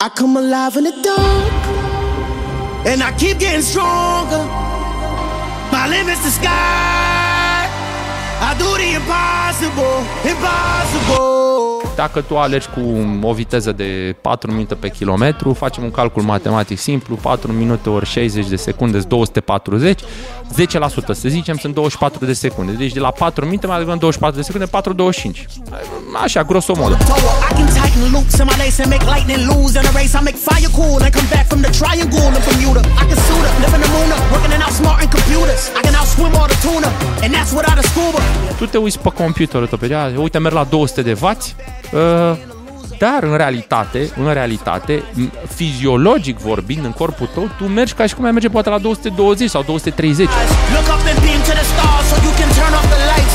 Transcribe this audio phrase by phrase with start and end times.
[0.00, 4.44] I come alive in the dark, and I keep getting stronger.
[5.72, 7.66] My limit's the sky.
[8.40, 11.77] I do the impossible, impossible.
[12.04, 12.80] Dacă tu alergi cu
[13.22, 18.06] o viteză de 4 minute pe kilometru, facem un calcul matematic simplu, 4 minute ori
[18.06, 20.04] 60 de secunde, 240, 10%,
[21.12, 22.72] să zicem, sunt 24 de secunde.
[22.72, 25.44] Deci de la 4 minute mai adăugăm 24 de secunde, 4,25.
[26.22, 26.94] Așa, grosomodo.
[26.94, 30.12] I can tighten loops in my lace and make lightning lose in a race.
[30.18, 32.80] I make fire cool and come back from the triangle in Bermuda.
[33.02, 35.62] I can suit up, live in the moon up, working and outsmarting computers.
[35.78, 36.90] I can outswim all the tuna,
[37.24, 38.20] and that's without a scuba.
[38.58, 41.87] Tu te uiți pe computerul tău, pe ea, uite, merg la 200 de W, uh,
[42.98, 48.14] dar în realitate, în realitate, m- fiziologic vorbind, în corpul tău, tu mergi ca și
[48.14, 50.26] cum ai merge poate la 220 sau 230.
[50.26, 53.34] Look up and beam to the stars so you can turn off the lights.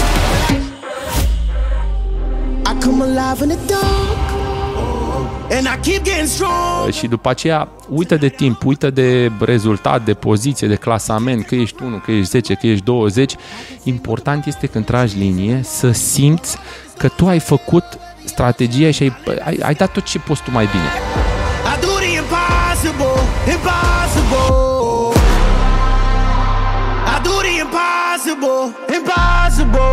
[2.71, 4.31] I come alive in the dark,
[5.52, 6.91] and I keep getting strong.
[6.91, 11.83] și după aceea uită de timp, uită de rezultat, de poziție, de clasament, că ești
[11.83, 13.36] 1, că ești 10, că ești 20.
[13.83, 16.58] Important este când tragi linie să simți
[16.97, 17.83] că tu ai făcut
[18.25, 19.13] strategia și ai,
[19.45, 20.89] ai, ai dat tot ce poți tu mai bine.
[21.73, 23.15] I do the impossible,
[23.53, 24.47] impossible.
[27.15, 28.61] I do the impossible,
[28.97, 29.91] impossible.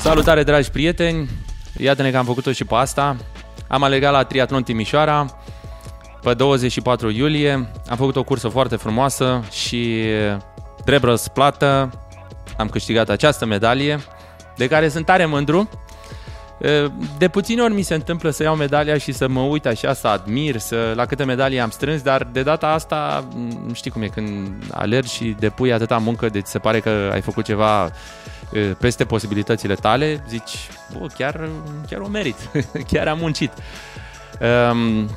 [0.00, 1.28] Salutare, dragi prieteni!
[1.78, 3.16] Iată-ne că am făcut-o și pe asta.
[3.68, 5.26] Am alergat la Triatlon Timișoara
[6.22, 7.52] pe 24 iulie.
[7.88, 10.02] Am făcut o cursă foarte frumoasă și
[10.86, 11.90] drept răsplată
[12.56, 13.98] am câștigat această medalie
[14.56, 15.68] de care sunt tare mândru.
[17.18, 20.06] De puține ori mi se întâmplă să iau medalia și să mă uit așa, să
[20.06, 24.06] admir să, la câte medalii am strâns, dar de data asta m, știi cum e,
[24.06, 27.90] când alergi și depui atâta muncă, deci se pare că ai făcut ceva
[28.52, 31.48] e, peste posibilitățile tale, zici, bă, chiar,
[31.88, 32.36] chiar o merit,
[32.92, 33.52] chiar am muncit.
[34.70, 35.08] Um,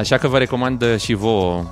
[0.00, 1.64] Așa că vă recomand și vouă,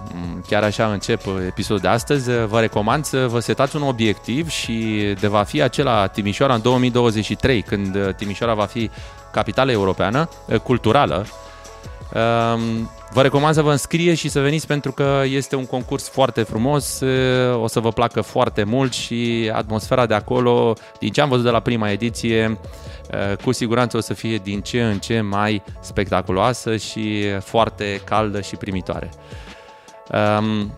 [0.49, 4.75] chiar așa încep episodul de astăzi, vă recomand să vă setați un obiectiv și
[5.21, 8.91] de va fi acela Timișoara în 2023, când Timișoara va fi
[9.33, 10.29] capitală europeană,
[10.63, 11.27] culturală.
[12.15, 16.43] Um, Vă recomand să vă înscrieți și să veniți pentru că este un concurs foarte
[16.43, 17.01] frumos,
[17.63, 21.51] o să vă placă foarte mult și atmosfera de acolo, din ce am văzut de
[21.51, 22.59] la prima ediție,
[23.45, 28.57] cu siguranță o să fie din ce în ce mai spectaculoasă și foarte caldă și
[28.57, 29.11] primitoare.
[30.39, 30.73] Um,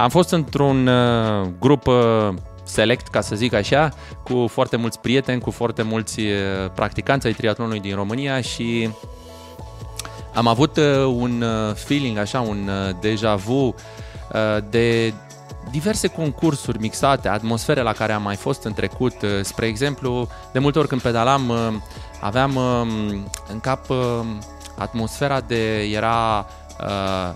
[0.00, 2.28] Am fost într-un uh, grup uh,
[2.64, 3.88] select, ca să zic așa,
[4.24, 8.90] cu foarte mulți prieteni, cu foarte mulți uh, practicanți ai triatlonului din România și
[10.34, 13.74] am avut uh, un uh, feeling, așa, un uh, deja vu uh,
[14.70, 15.12] de
[15.70, 19.22] diverse concursuri mixate, atmosfere la care am mai fost în trecut.
[19.22, 21.56] Uh, Spre exemplu, de multe ori când pedalam, uh,
[22.20, 23.18] aveam uh,
[23.52, 23.96] în cap uh,
[24.78, 26.59] atmosfera de era uh,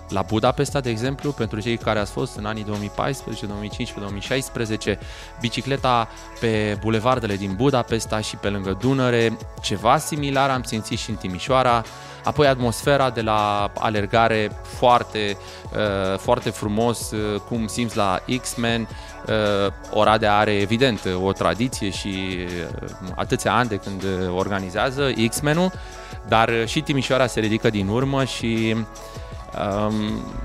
[0.09, 4.99] la Budapesta, de exemplu, pentru cei care ați fost în anii 2014, 2015, 2016,
[5.41, 6.09] bicicleta
[6.41, 11.82] pe bulevardele din Budapesta și pe lângă Dunăre, ceva similar am simțit și în Timișoara,
[12.25, 15.37] apoi atmosfera de la alergare foarte,
[15.72, 18.88] uh, foarte frumos, uh, cum simți la X-Men,
[19.26, 25.72] uh, Oradea are evident o tradiție și uh, atâția ani de când uh, organizează X-Men-ul,
[26.28, 28.87] dar uh, și Timișoara se ridică din urmă și Um,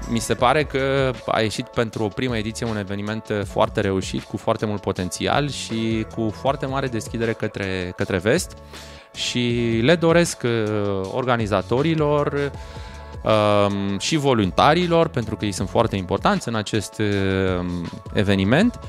[0.10, 4.24] mi se pare că a ieșit pentru o primă ediție un eveniment uh, foarte reușit,
[4.24, 8.58] cu foarte mult potențial și cu foarte mare deschidere către, către vest
[9.14, 12.52] și le doresc uh, organizatorilor
[13.24, 17.66] um, și voluntarilor, pentru că ei sunt foarte importanți în acest uh,
[18.14, 18.80] eveniment,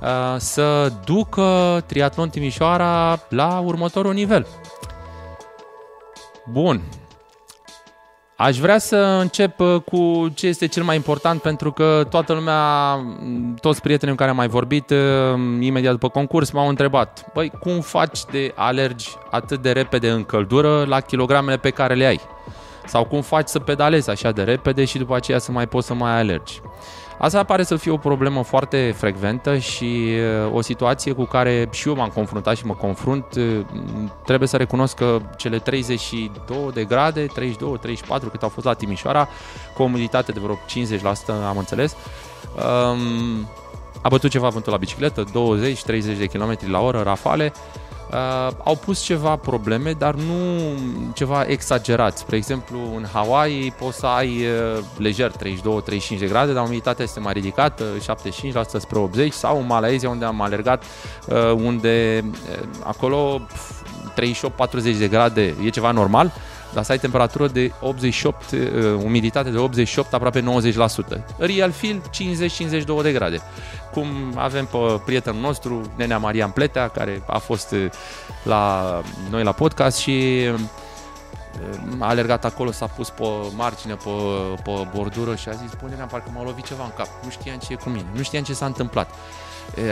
[0.00, 4.46] uh, să ducă Triatlon Timișoara la următorul nivel.
[6.50, 6.82] Bun,
[8.40, 12.94] Aș vrea să încep uh, cu ce este cel mai important pentru că toată lumea,
[12.94, 14.98] m, toți prietenii cu care am mai vorbit, uh,
[15.60, 20.84] imediat după concurs m-au întrebat Băi, cum faci de alergi atât de repede în căldură
[20.84, 22.20] la kilogramele pe care le ai?
[22.86, 25.94] Sau cum faci să pedalezi așa de repede și după aceea să mai poți să
[25.94, 26.60] mai alergi?
[27.18, 30.08] Asta pare să fie o problemă foarte frecventă și
[30.44, 33.24] uh, o situație cu care și eu m-am confruntat și mă confrunt.
[33.36, 33.60] Uh,
[34.24, 39.28] Trebuie să recunosc că cele 32 de grade, 32, 34 cât au fost la Timișoara,
[39.74, 41.96] cu o umiditate de vreo 50% am înțeles,
[42.56, 43.48] um,
[44.02, 47.52] a bătut ceva vântul la bicicletă, 20-30 de km la oră, rafale,
[48.12, 50.34] Uh, au pus ceva probleme, dar nu
[51.14, 52.18] ceva exagerat.
[52.18, 57.20] Spre exemplu, în Hawaii poți să ai uh, lejer 32-35 de grade, dar umiditatea este
[57.20, 60.84] mai ridicată, 75% spre 80%, sau în Malaezia unde am alergat,
[61.26, 63.78] uh, unde uh, acolo pf,
[64.94, 66.32] 38-40 de grade e ceva normal,
[66.78, 68.58] dar să ai temperatură de 88, uh,
[69.04, 71.24] umiditate de 88, aproape 90%.
[71.38, 72.02] Real feel
[73.00, 73.40] 50-52 de grade.
[73.92, 77.86] Cum avem pe prietenul nostru, Nenea Marian Pletea, care a fost uh,
[78.42, 80.44] la noi la podcast și
[81.98, 83.24] a alergat acolo, s-a pus pe
[83.56, 84.10] margine, pe,
[84.62, 87.08] pe bordură și a zis, pune parcă m-a lovit ceva în cap.
[87.24, 89.10] Nu știam ce e cu mine, nu știam ce s-a întâmplat.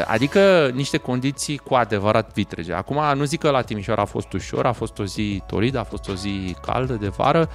[0.06, 2.72] Adică niște condiții cu adevărat vitrege.
[2.72, 5.84] Acum nu zic că la Timișoara a fost ușor, a fost o zi toridă, a
[5.84, 7.48] fost o zi caldă de vară,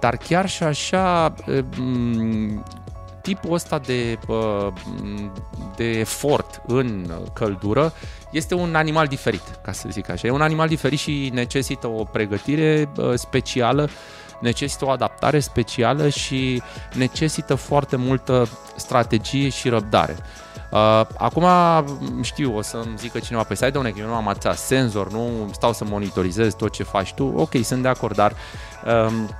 [0.00, 1.34] dar chiar și așa
[3.22, 4.18] tipul ăsta de,
[5.76, 7.92] de efort în căldură
[8.30, 10.26] este un animal diferit, ca să zic așa.
[10.26, 13.88] E un animal diferit și necesită o pregătire specială,
[14.40, 16.62] necesită o adaptare specială și
[16.94, 20.16] necesită foarte multă strategie și răbdare.
[20.70, 21.44] Uh, acum
[22.20, 25.50] știu, o să-mi zică cineva, păi stai domnule, că eu nu am atâția senzor, nu
[25.52, 27.32] stau să monitorizez tot ce faci tu.
[27.36, 28.32] Ok, sunt de acord, dar
[28.84, 29.30] um,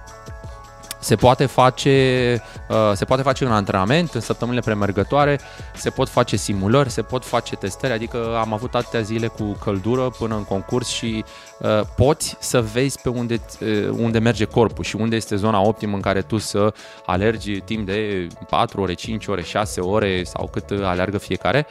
[1.01, 5.41] se poate face, uh, se poate face un antrenament în săptămânile premergătoare,
[5.75, 10.11] se pot face simulări, se pot face testări, adică am avut atâtea zile cu căldură
[10.19, 11.25] până în concurs și
[11.59, 15.95] uh, poți să vezi pe unde, uh, unde merge corpul și unde este zona optimă
[15.95, 16.75] în care tu să
[17.07, 21.67] alergi timp de 4 ore, 5 ore, 6 ore sau cât alergă fiecare.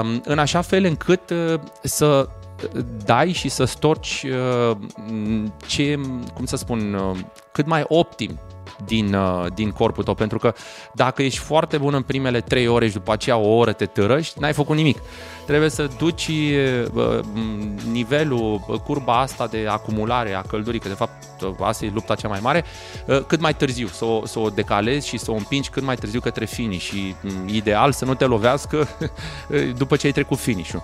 [0.00, 1.32] Um, în așa fel încât
[1.82, 2.28] să
[3.04, 4.26] dai și să storci
[4.70, 4.76] uh,
[5.66, 6.00] ce,
[6.34, 7.16] cum să spun, uh,
[7.56, 8.40] cât mai optim
[8.84, 10.54] din, uh, din corpul tău, pentru că
[10.92, 14.40] dacă ești foarte bun în primele 3 ore și după aceea o oră te târăști,
[14.40, 14.98] n-ai făcut nimic.
[15.46, 16.30] Trebuie să duci
[17.90, 22.40] nivelul, curba asta de acumulare a căldurii, că de fapt asta e lupta cea mai
[22.42, 22.64] mare,
[23.26, 26.20] cât mai târziu, să o, să o decalezi și să o împingi cât mai târziu
[26.20, 28.88] către finish și mm, ideal să nu te lovească
[29.82, 30.82] după ce ai trecut finish-ul.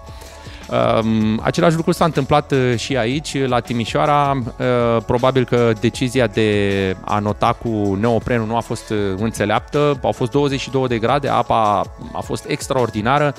[0.73, 4.37] Um, același lucru s-a întâmplat uh, și aici, la Timișoara.
[4.37, 9.99] Uh, probabil că decizia de a nota cu neoprenul nu a fost uh, înțeleaptă.
[10.03, 11.81] Au fost 22 de grade, apa
[12.13, 13.35] a fost extraordinară.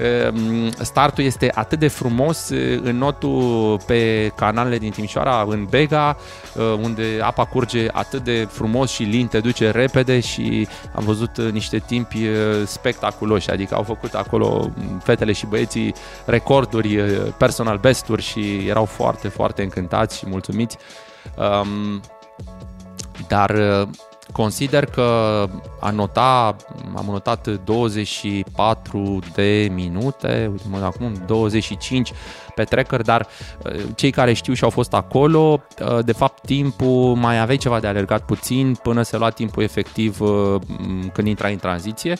[0.00, 6.16] Ehm, startul este atât de frumos eh, în notul pe canalele din Timișoara, în Bega,
[6.56, 11.38] eh, unde apa curge atât de frumos și lin, te duce repede și am văzut
[11.38, 12.18] eh, niște timpi
[12.64, 15.94] spectaculoși, adică au făcut acolo mm, fetele și băieții
[16.24, 16.96] recorduri,
[17.36, 20.76] personal besturi și erau foarte, foarte încântați și mulțumiți.
[21.38, 22.02] Ehm,
[23.28, 23.50] dar
[24.32, 25.46] Consider că
[25.80, 26.56] a nota,
[26.96, 32.12] am notat 24 de minute, uite mă, acum 25
[32.50, 33.26] pe tracker, dar
[33.64, 37.80] uh, cei care știu și au fost acolo, uh, de fapt timpul, mai aveai ceva
[37.80, 40.60] de alergat puțin până se lua timpul efectiv uh,
[41.12, 42.16] când intrai în tranziție.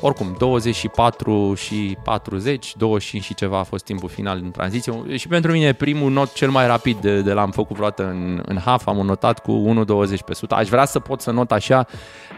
[0.00, 5.52] Oricum, 24 și 40, 25 și ceva a fost timpul final în tranziție și pentru
[5.52, 8.96] mine primul not cel mai rapid de, de l-am făcut vreodată în, în half, am
[8.96, 10.54] notat cu 1.20 pe 100.
[10.54, 11.86] Aș vrea să pot să not așa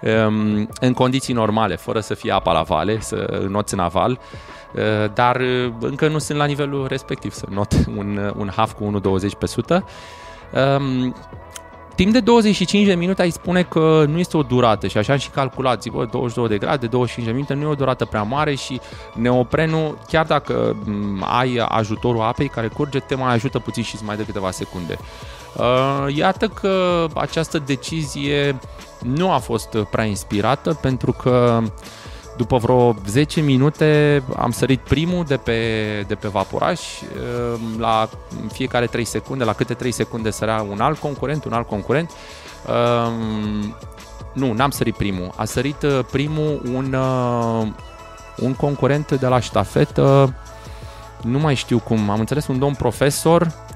[0.03, 4.58] um, în condiții normale, fără să fie apa la vale, să noți în aval Uh,
[5.15, 9.01] dar uh, încă nu sunt la nivelul respectiv să not un, uh, un half cu
[9.01, 9.85] 1.20 pe 100.
[10.79, 11.15] Um,
[11.95, 15.19] timp de 25 de minute ai spune că nu este o durată și așa am
[15.19, 18.23] și calculat, zic, bă, 22 de grade, 25 de minute, nu e o durată prea
[18.23, 18.81] mare și
[19.15, 24.05] neoprenul, chiar dacă mm, ai ajutorul apei care curge, te mai ajută puțin și îți
[24.05, 24.99] mai dă câteva secunde.
[26.15, 28.59] Iată că această decizie
[29.03, 31.69] nu a fost prea inspirată pentru că uh,
[32.39, 35.61] după vreo 10 minute am sărit primul de pe,
[36.07, 38.09] de pe vaporaș, ehm, la
[38.53, 42.11] fiecare 3 secunde, la câte 3 secunde sărea un alt concurent, un alt concurent.
[42.69, 43.77] Ehm,
[44.33, 45.31] nu, n-am sărit primul.
[45.37, 47.67] A sărit uh, primul un, uh,
[48.37, 50.35] un concurent de la ștafetă,
[51.23, 53.68] nu mai știu cum, am înțeles un domn profesor Um,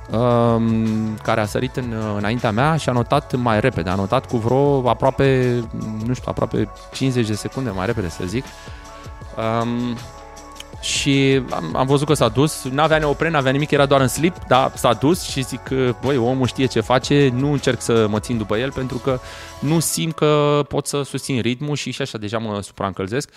[1.22, 3.90] care a sărit în, înaintea mea și a notat mai repede.
[3.90, 5.58] A notat cu vreo aproape,
[6.06, 8.44] nu știu, aproape 50 de secunde mai repede, să zic.
[9.36, 9.96] Um,
[10.80, 14.36] și am, am văzut că s-a dus, n-avea neopren, n-avea nimic, era doar în slip,
[14.48, 18.20] dar s-a dus și zic că, băi, omul știe ce face, nu încerc să mă
[18.20, 19.20] țin după el pentru că
[19.60, 23.30] nu simt că pot să susțin ritmul și și așa deja mă supraîncălzesc.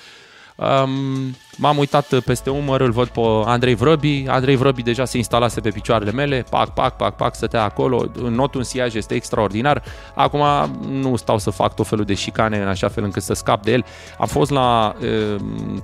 [0.55, 4.25] Um, m-am uitat peste umăr, îl văd pe Andrei Vrăbi.
[4.27, 8.05] Andrei Vrăbi deja se instalase pe picioarele mele, pac, pac, pac, pac, stătea acolo.
[8.29, 9.83] Notul în siaj este extraordinar.
[10.13, 10.43] Acum
[10.89, 13.71] nu stau să fac tot felul de șicane în așa fel încât să scap de
[13.71, 13.85] el.
[14.19, 14.95] Am fost la,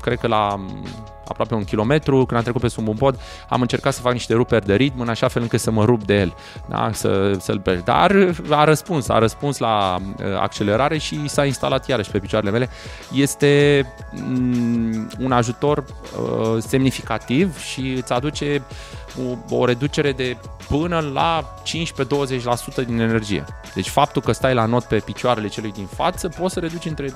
[0.02, 0.60] cred că la
[1.32, 4.34] aproape un kilometru, când am trecut pe sub un pod, am încercat să fac niște
[4.34, 6.34] ruperi de ritm în așa fel încât să mă rup de el,
[6.70, 6.90] da?
[6.94, 7.84] să, să-l beri.
[7.84, 12.70] Dar a răspuns, a răspuns la uh, accelerare și s-a instalat iarăși pe picioarele mele.
[13.14, 18.62] Este mm, un ajut, factor uh, semnificativ și îți aduce
[19.50, 20.38] o, o reducere de
[20.68, 21.54] până la
[22.82, 23.46] 15-20% din energie.
[23.74, 27.08] Deci faptul că stai la not pe picioarele celui din față, poți să reduci între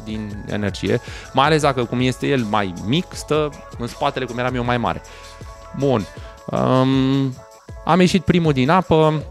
[0.00, 1.00] 15-20% din energie,
[1.32, 4.78] mai ales dacă cum este el mai mic, stă în spatele cum eram eu mai
[4.78, 5.02] mare.
[5.78, 6.06] Bun.
[6.46, 7.34] Um,
[7.84, 9.22] am ieșit primul din apă,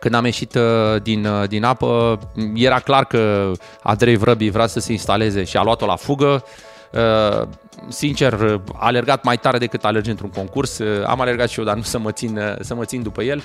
[0.00, 2.18] când am ieșit uh, din, uh, din apă,
[2.54, 3.52] era clar că
[3.82, 6.44] Andrei Vrăbi vrea să se instaleze și a luat-o la fugă.
[6.92, 7.46] Uh,
[7.88, 10.80] sincer, a alergat mai tare decât alerge într-un concurs.
[11.06, 13.42] Am alergat și eu, dar nu să mă țin, să mă țin după el.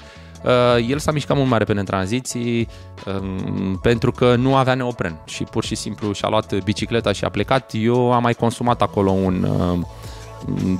[0.87, 2.67] El s-a mișcat mult mai repede în tranziții
[3.05, 7.29] um, pentru că nu avea neopren și pur și simplu și-a luat bicicleta și a
[7.29, 7.71] plecat.
[7.73, 9.47] Eu am mai consumat acolo un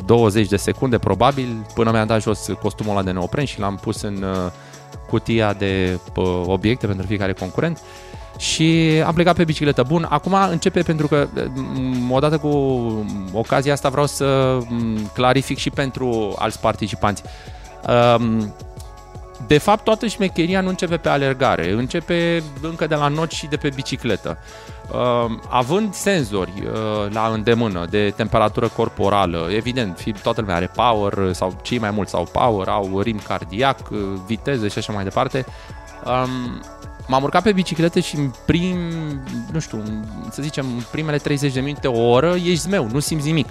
[0.06, 4.02] 20 de secunde probabil până mi-am dat jos costumul ăla de neopren și l-am pus
[4.02, 4.26] în
[5.08, 6.00] cutia de
[6.46, 7.82] obiecte pentru fiecare concurent
[8.38, 9.84] și am plecat pe bicicletă.
[9.88, 11.28] Bun, acum începe pentru că
[12.10, 12.50] odată cu
[13.34, 14.58] ocazia asta vreau să
[15.14, 17.24] clarific și pentru alți participanți.
[19.48, 23.58] De fapt, toată șmecheria nu începe pe alergare, începe încă de la not și de
[23.58, 24.38] pe bicicletă.
[24.92, 31.58] Uh, având senzori uh, la îndemână de temperatură corporală, evident, toată lumea are power sau
[31.62, 35.46] cei mai mulți au power, au rim cardiac, uh, viteză și așa mai departe,
[36.06, 36.62] um,
[37.08, 38.78] m-am urcat pe bicicletă și în prim,
[39.52, 39.84] nu știu,
[40.32, 43.48] să zicem, primele 30 de minute, o oră, ești zmeu, nu simți nimic.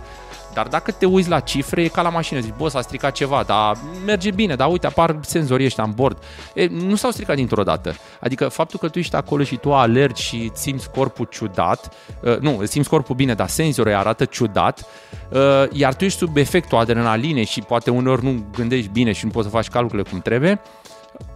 [0.54, 3.42] Dar dacă te uiți la cifre, e ca la mașină, zici, bă, s-a stricat ceva,
[3.46, 6.18] dar merge bine, dar uite, apar senzorii ăștia în bord.
[6.54, 7.94] E, nu s-au stricat dintr-o dată.
[8.20, 12.64] Adică faptul că tu ești acolo și tu alergi și simți corpul ciudat, uh, nu,
[12.64, 14.86] simți corpul bine, dar senzorii arată ciudat,
[15.30, 19.30] uh, iar tu ești sub efectul adrenaline și poate uneori nu gândești bine și nu
[19.30, 20.60] poți să faci calculele cum trebuie,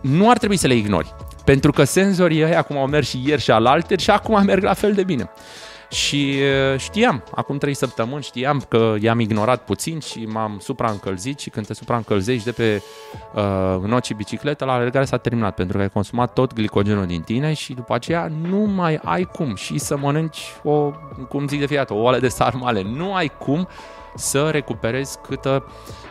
[0.00, 1.14] nu ar trebui să le ignori.
[1.44, 4.75] Pentru că senzorii ăia acum au mers și ieri și alalteri și acum merg la
[4.75, 5.30] fel de bine.
[5.90, 6.38] Și
[6.76, 11.75] știam, acum trei săptămâni știam că i-am ignorat puțin și m-am supraîncălzit și când te
[11.75, 12.83] supraîncălzești de pe
[13.35, 17.21] uh, not și bicicletă, la alergare s-a terminat pentru că ai consumat tot glicogenul din
[17.21, 20.90] tine și după aceea nu mai ai cum și să mănânci o,
[21.28, 22.83] cum zic de fiecare o oală de sarmale.
[22.83, 23.68] Nu ai cum
[24.18, 25.64] să recuperezi câtă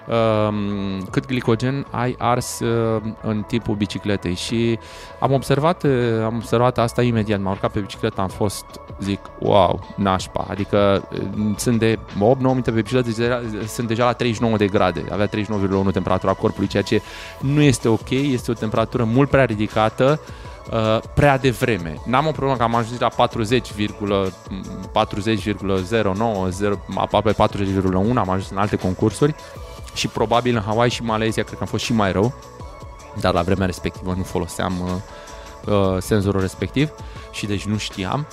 [0.07, 4.35] Um, cât glicogen ai ars uh, în timpul bicicletei.
[4.35, 4.79] Și
[5.19, 5.91] am observat, uh,
[6.23, 8.65] am observat asta imediat, m-am urcat pe bicicletă, am fost,
[8.99, 11.19] zic, wow, nașpa, adică uh,
[11.57, 11.99] sunt de 8-9
[12.37, 17.01] minute pe bicicletă, sunt deja la 39 de grade, avea 39,1 temperatura corpului, ceea ce
[17.41, 20.19] nu este ok, este o temperatură mult prea ridicată,
[20.71, 22.01] Uh, prea devreme.
[22.05, 23.75] N-am o problemă că am ajuns la 40, 40,09,
[26.95, 27.37] aproape 40,1,
[28.15, 29.35] am ajuns în alte concursuri
[29.93, 32.33] și probabil în Hawaii și Malezia cred că am fost și mai rău,
[33.19, 34.73] dar la vremea respectivă nu foloseam
[35.65, 36.91] uh, uh, senzorul respectiv
[37.31, 38.27] și deci nu știam.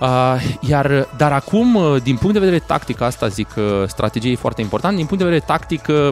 [0.00, 4.36] Uh, iar, dar acum, uh, din punct de vedere tactic, asta zic, uh, strategie e
[4.36, 6.08] foarte important, din punct de vedere tactic, uh,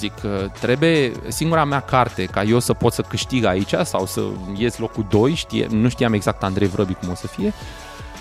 [0.00, 4.22] zic, uh, trebuie singura mea carte ca eu să pot să câștig aici sau să
[4.56, 7.52] ies locul 2, știe, nu știam exact Andrei Vrăbi cum o să fie,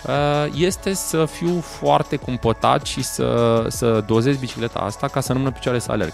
[0.08, 5.40] Uh, este să fiu foarte cumpătat și să, să dozez bicicleta asta ca să nu
[5.40, 6.14] mă picioare să alerg.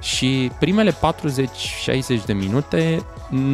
[0.00, 0.96] Și primele 40-60
[2.26, 3.02] de minute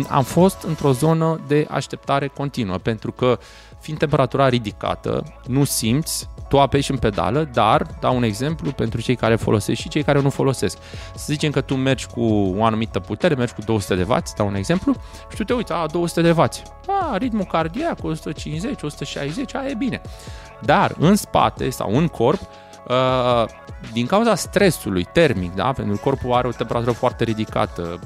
[0.08, 3.38] am fost într-o zonă de așteptare continuă, pentru că
[3.80, 9.16] fiind temperatura ridicată, nu simți tu apeși în pedală, dar, dau un exemplu pentru cei
[9.16, 10.78] care folosesc și cei care nu folosesc.
[11.14, 12.22] Să zicem că tu mergi cu
[12.56, 14.94] o anumită putere, mergi cu 200 de W, dau un exemplu,
[15.30, 16.40] și tu te uiți, a, 200 de W,
[16.86, 20.00] a, ritmul cardiac, 150, 160, a, e bine.
[20.60, 22.40] Dar în spate sau în corp,
[22.88, 23.48] Uh,
[23.92, 25.72] din cauza stresului termic, da?
[25.72, 27.98] pentru că corpul are o temperatură foarte ridicată,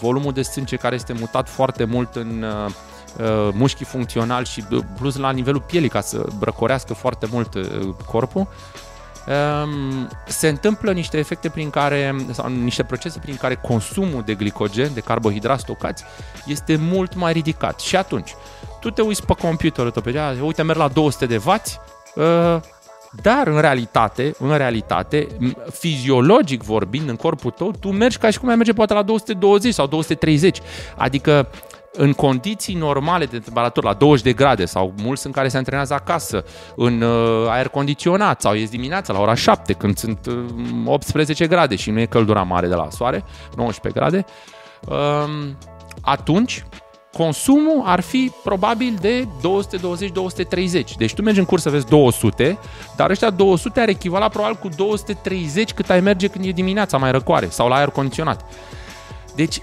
[0.00, 2.44] volumul de sânge care este mutat foarte mult în
[3.18, 4.64] uh, Uh, mușchii funcțional și
[4.96, 7.64] plus la nivelul pielii ca să brăcorească foarte mult uh,
[8.06, 8.46] corpul,
[9.26, 14.90] um, se întâmplă niște efecte prin care, sau niște procese prin care consumul de glicogen,
[14.94, 16.04] de carbohidrați stocați,
[16.46, 17.80] este mult mai ridicat.
[17.80, 18.34] Și atunci,
[18.80, 22.60] tu te uiți pe computerul tău, pe uite, merg la 200 de W, uh,
[23.22, 25.26] dar în realitate, în realitate,
[25.72, 29.74] fiziologic vorbind, în corpul tău, tu mergi ca și cum ai merge poate la 220
[29.74, 30.60] sau 230.
[30.96, 31.48] Adică
[31.96, 35.94] în condiții normale de temperatură, la 20 de grade sau mulți în care se antrenează
[35.94, 36.44] acasă,
[36.76, 40.34] în uh, aer condiționat sau ies dimineața la ora 7 când sunt uh,
[40.86, 43.24] 18 grade și nu e căldura mare de la soare,
[43.56, 44.24] 19 grade,
[44.88, 45.48] uh,
[46.00, 46.64] atunci
[47.12, 49.28] consumul ar fi probabil de
[50.82, 50.94] 220-230.
[50.96, 52.58] Deci tu mergi în cursă, vezi 200,
[52.96, 57.10] dar ăștia 200 ar echivala probabil cu 230 cât ai merge când e dimineața mai
[57.10, 58.44] răcoare sau la aer condiționat.
[59.34, 59.62] Deci, uh,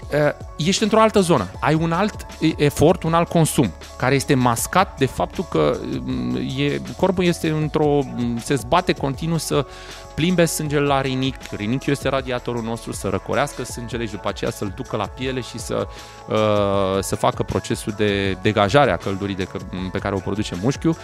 [0.56, 2.26] ești într-o altă zonă, ai un alt
[2.56, 8.00] efort, un alt consum, care este mascat de faptul că mm, e, corpul este într-o,
[8.04, 9.66] mm, se zbate continuu să
[10.14, 14.72] plimbe sângele la rinic, rinicul este radiatorul nostru, să răcorească sângele și după aceea să-l
[14.76, 15.86] ducă la piele și să,
[16.28, 19.48] uh, să facă procesul de degajare a căldurii de,
[19.92, 20.96] pe care o produce mușchiul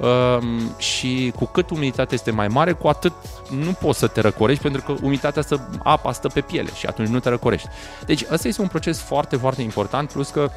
[0.00, 0.38] uh,
[0.78, 3.12] și cu cât umiditatea este mai mare, cu atât
[3.50, 7.08] nu poți să te răcorești pentru că umiditatea să apa stă pe piele și atunci
[7.08, 7.68] nu te răcorești.
[8.06, 10.50] Deci ăsta este un proces foarte, foarte important, plus că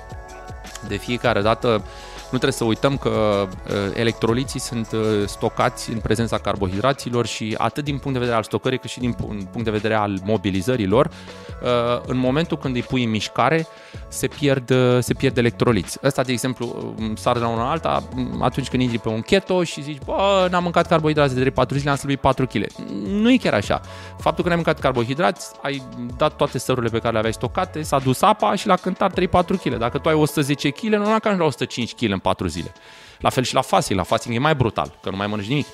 [0.87, 1.83] de fiecare dată
[2.31, 7.83] nu trebuie să uităm că uh, electroliții sunt uh, stocați în prezența carbohidraților și atât
[7.83, 9.13] din punct de vedere al stocării cât și din
[9.51, 13.67] punct de vedere al mobilizării lor, uh, în momentul când îi pui în mișcare,
[14.07, 15.97] se pierd, se pierd electroliți.
[16.03, 18.03] Ăsta, de exemplu, sar de la una alta
[18.39, 21.89] atunci când intri pe un keto și zici, bă, n-am mâncat carbohidrați de 4 zile,
[21.89, 22.65] am slăbit 4 kg.
[23.07, 23.81] Nu e chiar așa.
[24.17, 25.83] Faptul că n-ai mâncat carbohidrați, ai
[26.17, 29.25] dat toate sărurile pe care le aveai stocate, s-a dus apa și la cântat 3-4
[29.63, 29.77] kg.
[29.77, 32.73] Dacă tu ai 110 kg, nu că la 105 kg în 4 zile.
[33.19, 33.99] La fel și la fasting.
[33.99, 35.65] La fasting e mai brutal, că nu mai mănânci nimic.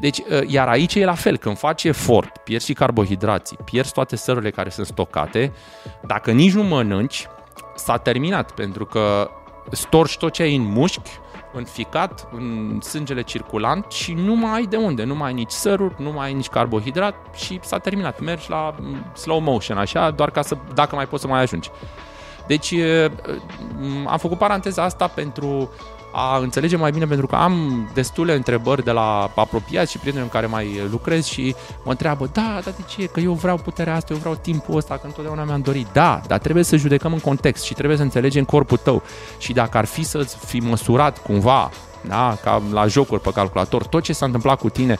[0.00, 4.16] Deci, ă, iar aici e la fel, când faci efort, pierzi și carbohidrații, pierzi toate
[4.16, 5.52] sărurile care sunt stocate,
[6.06, 7.26] dacă nici nu mănânci,
[7.74, 9.30] s-a terminat, pentru că
[9.70, 11.10] storci tot ce ai în mușchi,
[11.52, 15.50] în ficat, în sângele circulant și nu mai ai de unde, nu mai ai nici
[15.50, 18.20] săruri, nu mai ai nici carbohidrat și s-a terminat.
[18.20, 18.74] Mergi la
[19.14, 21.70] slow motion, așa, doar ca să, dacă mai poți să mai ajungi.
[22.50, 22.74] Deci
[24.06, 25.70] am făcut paranteza asta pentru
[26.12, 30.30] a înțelege mai bine pentru că am destule întrebări de la apropiați și prieteni în
[30.30, 31.54] care mai lucrez și
[31.84, 33.06] mă întreabă, da, dar de ce?
[33.06, 35.86] Că eu vreau puterea asta, eu vreau timpul ăsta, că întotdeauna mi-am dorit.
[35.92, 39.02] Da, dar trebuie să judecăm în context și trebuie să înțelegem corpul tău.
[39.38, 44.02] Și dacă ar fi să fi măsurat cumva, da, ca la jocuri pe calculator, tot
[44.02, 44.98] ce s-a întâmplat cu tine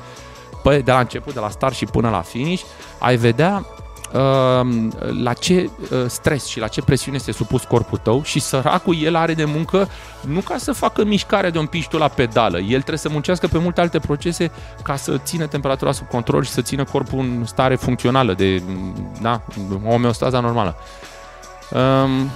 [0.62, 2.62] pe, de la început, de la start și până la finish,
[2.98, 3.89] ai vedea Ehm,
[5.22, 9.16] la ce uh, stres și la ce presiune este supus corpul tău și săracul el
[9.16, 9.88] are de muncă
[10.26, 13.58] nu ca să facă mișcare de un piștu la pedală, el trebuie să muncească pe
[13.58, 14.50] multe alte procese
[14.82, 18.62] ca să țină temperatura sub control și să țină corpul în stare funcțională de
[19.20, 19.42] da,
[19.84, 20.76] omeostaza normală.
[21.72, 22.30] Um,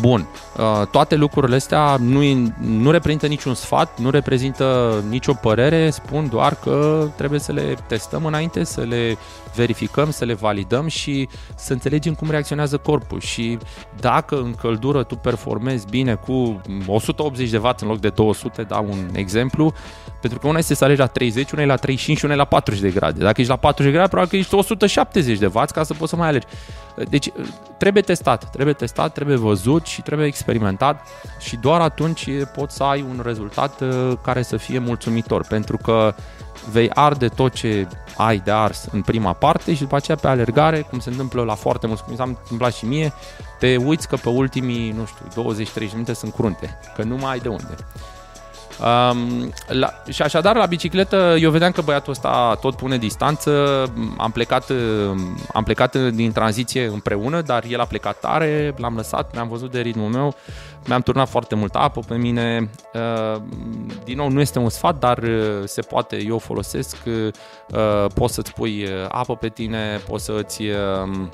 [0.00, 0.47] Bun, uh,
[0.90, 2.20] toate lucrurile astea nu,
[2.60, 8.24] nu reprezintă niciun sfat, nu reprezintă nicio părere, spun doar că trebuie să le testăm
[8.24, 9.16] înainte, să le
[9.54, 13.58] verificăm, să le validăm și să înțelegem cum reacționează corpul și
[14.00, 18.86] dacă în căldură tu performezi bine cu 180 de W în loc de 200, dau
[18.90, 19.72] un exemplu,
[20.20, 22.36] pentru că una este să alegi la 30, una e la 35 și una e
[22.36, 23.22] la 40 de grade.
[23.22, 26.10] Dacă ești la 40 de grade, probabil că ești 170 de W ca să poți
[26.10, 26.46] să mai alegi.
[27.08, 27.30] Deci
[27.78, 30.47] trebuie testat, trebuie testat, trebuie văzut și trebuie experimentat
[31.38, 36.14] și doar atunci poți să ai un rezultat uh, care să fie mulțumitor, pentru că
[36.70, 40.80] vei arde tot ce ai de ars în prima parte și după aceea pe alergare,
[40.80, 43.12] cum se întâmplă la foarte mulți, cum s-a întâmplat și mie,
[43.58, 45.54] te uiți că pe ultimii, nu știu,
[45.88, 47.74] 20-30 minute sunt crunte, că nu mai ai de unde.
[48.80, 53.82] Um, la, și așadar, la bicicletă, eu vedeam că băiatul ăsta tot pune distanță,
[54.16, 54.72] am plecat,
[55.52, 59.80] am plecat din tranziție împreună, dar el a plecat tare, l-am lăsat, mi-am văzut de
[59.80, 60.34] ritmul meu,
[60.86, 62.70] mi-am turnat foarte multă apă pe mine.
[62.94, 63.40] Uh,
[64.04, 68.52] din nou, nu este un sfat, dar uh, se poate, eu folosesc, uh, poți să-ți
[68.52, 71.28] pui apă pe tine, poți să-ți Uh,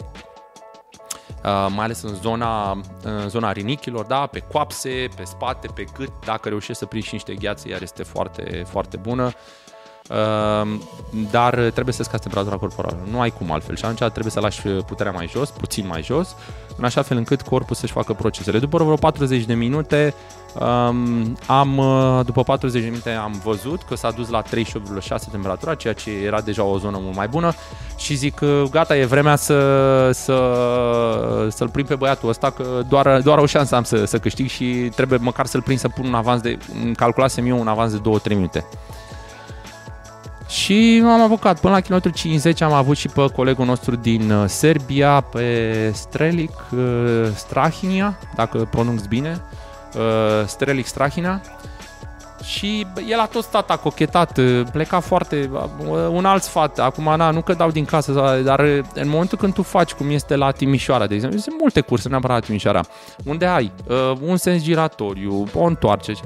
[1.69, 2.71] mai ales în zona,
[3.03, 7.15] în zona rinichilor, da, pe coapse, pe spate, pe gât, dacă reușești să prinzi și
[7.15, 9.33] niște gheață, iar este foarte, foarte bună.
[10.11, 10.79] Uh,
[11.31, 12.99] dar trebuie să scazi temperatura corporală.
[13.11, 16.37] Nu ai cum altfel și atunci trebuie să lași puterea mai jos, puțin mai jos,
[16.77, 18.59] în așa fel încât corpul să-și facă procesele.
[18.59, 20.15] După vreo 40 de minute,
[20.61, 25.75] um, am, uh, după 40 de minute am văzut că s-a dus la 38,6 temperatura,
[25.75, 27.53] ceea ce era deja o zonă mult mai bună
[27.97, 28.41] și zic
[28.71, 30.37] gata, e vremea să, să,
[31.51, 34.65] să-l prind pe băiatul ăsta, că doar, doar o șansă am să, să câștig și
[34.95, 36.59] trebuie măcar să-l prind să pun un avans de,
[36.97, 38.65] calculasem eu un avans de 2-3 minute.
[40.49, 41.61] Și m-am apucat.
[41.61, 46.53] Până la kilometru 50 am avut și pe colegul nostru din uh, Serbia, pe Strelic
[46.77, 49.54] uh, Strahinia, dacă pronunț bine, uh,
[50.47, 51.41] Strelic Strahina.
[52.43, 54.41] Și el a tot stat, a cochetat,
[54.73, 55.51] pleca foarte,
[56.11, 58.61] un alt sfat, acum na, nu că dau din casă, dar
[58.95, 62.37] în momentul când tu faci cum este la Timișoara, de exemplu, sunt multe curse, neapărat
[62.37, 62.81] la Timișoara,
[63.25, 66.19] unde ai uh, un sens giratoriu, o întoarcere,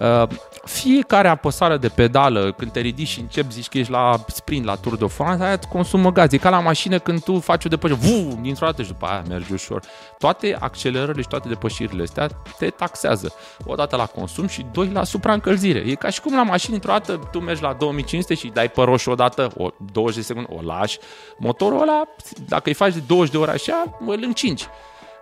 [0.00, 0.28] uh,
[0.66, 4.74] fiecare apăsare de pedală, când te ridici și începi, zici că ești la sprint, la
[4.74, 6.32] Tour de France, aia îți consumă gaz.
[6.32, 9.22] E ca la mașină când tu faci o depășire, vuu, dintr-o dată și după aia
[9.28, 9.82] mergi ușor.
[10.18, 13.32] Toate accelerările și toate depășirile astea te taxează.
[13.64, 15.90] Odată la consum și doi la supraîncălzire încălzire.
[15.90, 18.82] E ca și cum la mașini, într-o dată, tu mergi la 2500 și dai pe
[18.82, 20.98] roșu odată, o 20 de secunde, o lași.
[21.38, 22.02] Motorul ăla,
[22.48, 24.66] dacă îi faci de 20 de ore așa, îl încingi.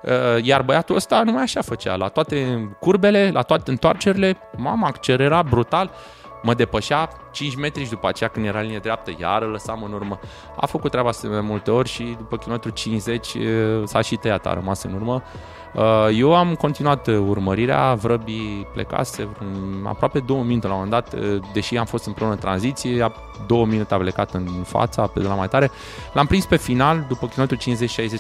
[0.07, 1.97] Uh, iar băiatul ăsta numai așa făcea.
[1.97, 5.91] La toate curbele, la toate întoarcerile, mama accelera brutal
[6.45, 9.93] mă depășea 5 metri și după aceea când era linie dreaptă, iar îl lăsam în
[9.93, 10.19] urmă.
[10.57, 13.37] A făcut treaba asta de multe ori și după kilometru 50
[13.85, 15.23] s-a și tăiat, a rămas în urmă.
[16.15, 19.29] Eu am continuat urmărirea, vrăbii plecase
[19.85, 21.21] aproape două minute la un moment dat,
[21.53, 23.13] deși am fost împreună în tranziție,
[23.47, 25.71] două minute a plecat în fața, pe de la mai tare.
[26.13, 27.61] L-am prins pe final, după kilometru 50-60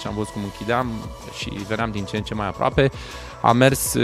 [0.06, 0.86] am văzut cum închideam
[1.38, 2.90] și veneam din ce în ce mai aproape.
[3.42, 3.94] Am mers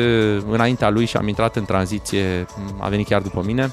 [0.46, 2.46] înaintea lui și am intrat în tranziție,
[2.78, 3.72] a venit chiar după mine,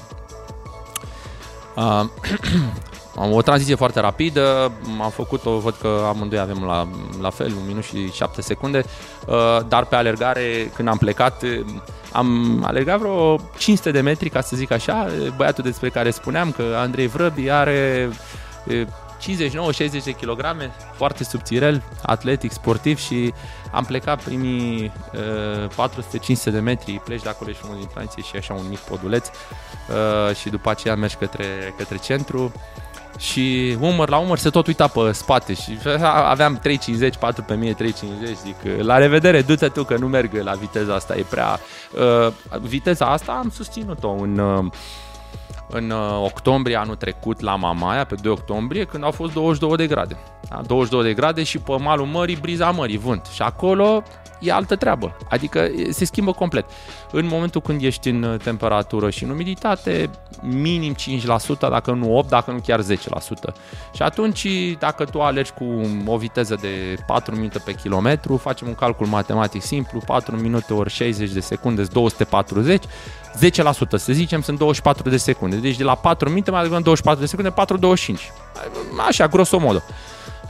[1.78, 2.04] Uh,
[3.22, 6.88] am o tranziție foarte rapidă, am făcut-o, văd că amândoi avem la,
[7.20, 8.84] la fel, un minut și șapte secunde,
[9.26, 11.42] uh, dar pe alergare, când am plecat,
[12.12, 16.62] am alergat vreo 500 de metri, ca să zic așa, băiatul despre care spuneam că
[16.76, 18.10] Andrei Vrăbi are
[19.20, 23.32] 59-60 de kilograme, foarte subțirel, atletic, sportiv și
[23.72, 24.92] am plecat primii
[25.74, 25.88] uh,
[26.48, 29.28] 400-500 de metri, pleci de acolo și unul din tranziție și așa un mic poduleț
[29.28, 32.52] uh, și după aceea mergi către, către centru.
[33.18, 36.60] Și umăr la umăr se tot uita pe spate și aveam
[37.10, 37.76] 3.50, 4 pe mine, 3.50,
[38.44, 41.60] zic la revedere, du-te tu că nu merg la viteza asta, e prea...
[42.26, 44.38] Uh, viteza asta am susținut-o în...
[44.38, 44.72] Uh,
[45.68, 49.86] în uh, octombrie anul trecut la Mamaia, pe 2 octombrie, când au fost 22 de
[49.86, 50.16] grade.
[50.48, 50.60] Da?
[50.66, 53.26] 22 de grade și pe malul mării, briza mării, vânt.
[53.26, 54.02] Și acolo
[54.40, 55.16] e altă treabă.
[55.28, 56.64] Adică se schimbă complet.
[57.12, 60.10] În momentul când ești în uh, temperatură și în umiditate,
[60.42, 62.84] minim 5%, dacă nu 8%, dacă nu chiar 10%.
[63.94, 64.46] Și atunci,
[64.78, 65.64] dacă tu alergi cu
[66.06, 70.90] o viteză de 4 minute pe kilometru, facem un calcul matematic simplu, 4 minute ori
[70.90, 72.88] 60 de secunde, 240, 10%,
[73.96, 75.56] să zicem, sunt 24 de secunde.
[75.56, 77.52] Deci de la 4 minute mai adăugăm 24 de secunde,
[78.14, 78.20] 4,25.
[79.06, 79.82] Așa, grosomodo.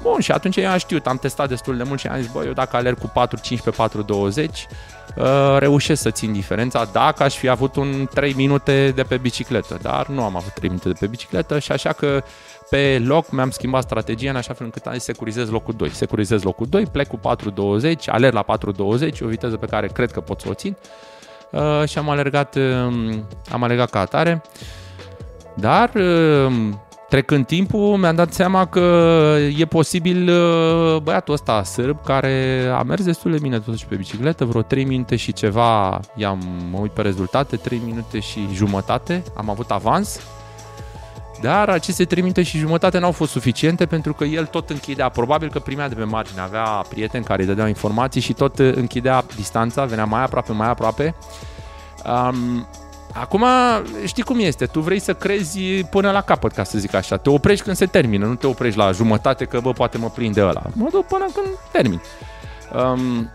[0.02, 2.44] Bun, și atunci eu am știut, am testat destul de mult și am zis, bă,
[2.44, 3.12] eu dacă alerg cu
[3.56, 4.66] 4,15 pe 4,20,
[5.16, 9.78] uh, reușesc să țin diferența dacă aș fi avut un 3 minute de pe bicicletă,
[9.82, 12.22] dar nu am avut 3 minute de pe bicicletă și așa că
[12.70, 15.88] pe loc mi-am schimbat strategia în așa fel încât am zis securizez locul 2.
[15.88, 17.20] Securizez locul 2, plec cu
[17.87, 20.76] 4,20, alerg la 4,20, o viteză pe care cred că pot să o țin
[21.50, 23.14] uh, și am alergat, uh,
[23.50, 24.42] am alergat ca atare.
[25.54, 26.52] Dar uh,
[27.08, 33.04] trecând timpul mi-am dat seama că e posibil uh, băiatul ăsta sârb care a mers
[33.04, 37.02] destul de bine totuși pe bicicletă, vreo 3 minute și ceva, i-am mă uit pe
[37.02, 40.20] rezultate, 3 minute și jumătate, am avut avans
[41.40, 45.50] dar aceste 3 minute și jumătate n-au fost suficiente pentru că el tot închidea, probabil
[45.50, 49.84] că primea de pe margine, avea prieteni care îi dădeau informații și tot închidea distanța,
[49.84, 51.14] venea mai aproape, mai aproape.
[52.04, 52.66] Um,
[53.14, 53.44] acum,
[54.04, 57.16] știi cum este, tu vrei să crezi până la capăt, ca să zic așa.
[57.16, 60.42] Te oprești când se termină, nu te oprești la jumătate că, bă, poate mă prinde
[60.42, 60.62] ăla.
[60.72, 62.00] Mă duc până când termin.
[62.92, 63.30] Um,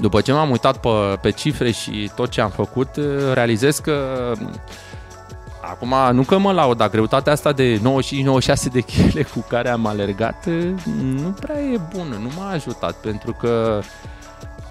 [0.00, 0.88] după ce m-am uitat pe,
[1.20, 2.88] pe cifre și tot ce am făcut,
[3.32, 4.32] realizez că
[5.70, 7.82] Acum, nu că mă laud, dar greutatea asta de 95-96
[8.72, 10.46] de kg cu care am alergat
[11.02, 13.80] nu prea e bună, nu m-a ajutat, pentru că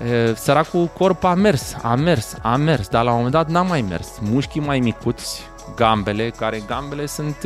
[0.05, 3.61] e, săracul corp a mers, a mers, a mers, dar la un moment dat n-a
[3.61, 4.09] mai mers.
[4.21, 5.41] Mușchii mai micuți,
[5.75, 7.37] gambele, care gambele sunt,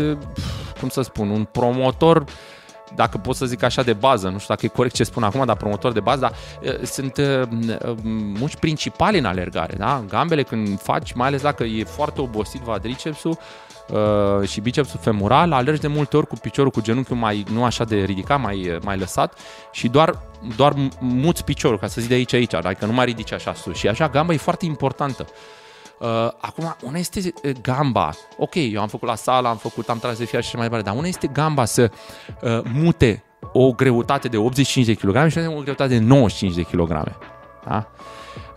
[0.80, 2.24] cum să spun, un promotor
[2.96, 5.46] dacă pot să zic așa, de bază, nu știu dacă e corect ce spun acum,
[5.46, 7.42] dar promotor de bază, dar uh, sunt uh,
[8.40, 10.04] muși principali în alergare, da?
[10.08, 13.38] Gambele când faci, mai ales dacă e foarte obosit quadricepsul, uh,
[14.44, 17.96] și bicepsul femoral, alergi de multe ori cu piciorul, cu genunchiul mai, nu așa de
[17.96, 19.40] ridicat, mai, mai lăsat
[19.72, 20.20] și doar,
[20.56, 23.78] doar muți piciorul, ca să zic de aici aici, adică nu mai ridici așa sus.
[23.78, 25.28] Și așa gamba e foarte importantă.
[26.00, 26.08] Uh,
[26.40, 28.12] acum, una este uh, gamba.
[28.38, 30.90] Ok, eu am făcut la sală, am făcut, am tras de fiar și mai departe,
[30.90, 31.92] dar una este gamba să
[32.42, 33.24] uh, mute
[33.54, 36.88] o greutate de 85 de kg și o greutate de 95 de kg.
[37.68, 37.88] Da?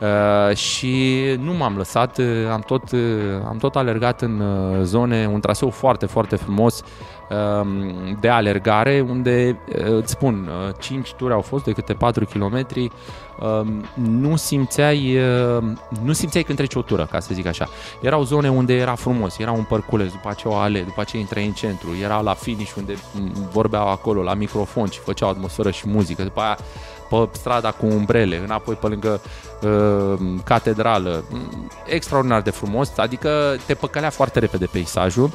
[0.01, 3.01] Uh, și nu m-am lăsat, uh, am tot, uh,
[3.49, 6.83] am tot alergat în uh, zone, un traseu foarte, foarte frumos
[7.31, 7.67] uh,
[8.21, 12.67] de alergare, unde, uh, îți spun, uh, 5 ture au fost de câte 4 km,
[13.95, 15.19] nu simțeai,
[16.03, 17.69] nu simțeai când treci o tură, ca să zic așa.
[18.01, 21.47] Erau zone unde era frumos, era un părculeț, după aceea o ale, după aceea intrai
[21.47, 22.95] în centru, era la finish unde
[23.53, 26.59] vorbeau acolo, la microfon și făceau atmosferă și muzică, după aia
[27.11, 29.21] pe strada cu umbrele, înapoi pe lângă
[29.63, 31.25] uh, catedrală.
[31.87, 35.31] Extraordinar de frumos, adică te păcălea foarte repede peisajul.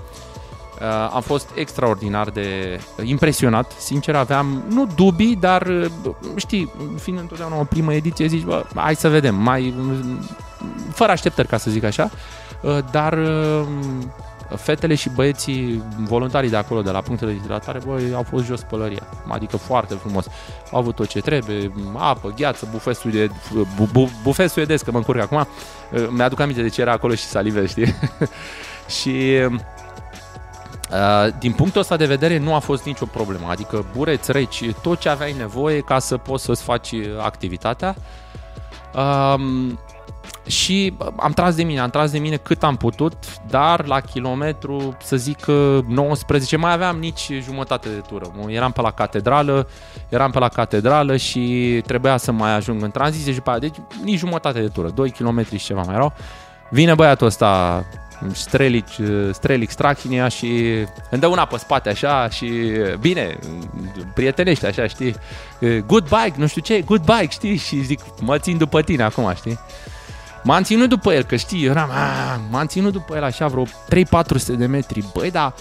[0.82, 5.86] Uh, am fost extraordinar de impresionat, sincer aveam, nu dubii, dar uh,
[6.36, 9.74] știi, fiind întotdeauna o primă ediție, zici, bă, hai să vedem, mai
[10.94, 12.10] fără așteptări, ca să zic așa.
[12.62, 13.68] uh, dar uh,
[14.56, 18.62] fetele și băieții voluntarii de acolo, de la punctele de hidratare, băi, au fost jos
[18.62, 19.08] pălăria.
[19.28, 20.28] Adică foarte frumos.
[20.72, 23.30] Au avut tot ce trebuie, apă, gheață, bufet, suede,
[23.76, 25.48] bu, bu, bufet suedez, că mă încurc acum.
[25.92, 27.96] Uh, mi-aduc aminte de ce era acolo și salive, știi?
[29.00, 29.40] și
[30.92, 35.00] Uh, din punctul ăsta de vedere nu a fost nicio problemă, adică bureți reci, tot
[35.00, 37.96] ce aveai nevoie ca să poți să-ți faci activitatea.
[38.96, 39.80] Um,
[40.46, 43.14] și am tras de mine, am tras de mine cât am putut,
[43.50, 45.46] dar la kilometru, să zic
[45.88, 48.32] 19, mai aveam nici jumătate de tură.
[48.48, 49.68] Eram pe la catedrală,
[50.10, 53.76] eram pe la catedrală și trebuia să mai ajung în tranziție și după aia, deci
[54.04, 56.14] nici jumătate de tură, 2 km și ceva mai erau.
[56.70, 57.84] Vine băiatul ăsta,
[58.32, 58.86] Strelic,
[59.32, 60.48] Strelic Strachinia și
[61.10, 63.40] îmi dă una pe spate așa și bine,
[64.14, 65.16] prietenește așa, știi?
[65.86, 67.56] Good bike, nu știu ce, good bike, știi?
[67.56, 69.60] Și zic, mă țin după tine acum, știi?
[70.46, 71.90] M-am ținut după el, că știi, eram,
[72.50, 73.68] m-am ținut după el așa vreo 3-400
[74.58, 75.04] de metri.
[75.14, 75.54] Băi, dar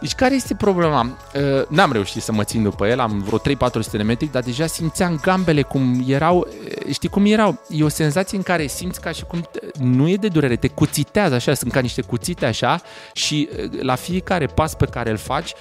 [0.00, 1.16] deci care este problema?
[1.34, 4.66] Uh, n-am reușit să mă țin după el, am vreo 3-400 de metri, dar deja
[4.66, 7.60] simțeam gambele cum erau, uh, știi cum erau?
[7.68, 11.34] E o senzație în care simți ca și cum nu e de durere, te cuțitează
[11.34, 12.80] așa, sunt ca niște cuțite așa
[13.12, 15.54] și uh, la fiecare pas pe care îl faci